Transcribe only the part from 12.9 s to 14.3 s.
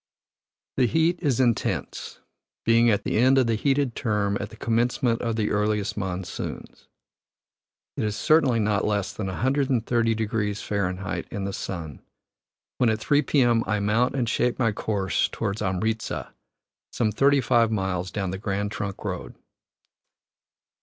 3 p.m. I mount and